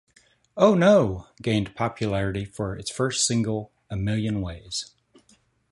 "Oh 0.57 0.73
No" 0.73 1.27
gained 1.43 1.75
popularity 1.75 2.43
for 2.43 2.75
its 2.75 2.89
first 2.89 3.23
single, 3.27 3.71
"A 3.91 3.95
Million 3.95 4.41
Ways". 4.41 4.95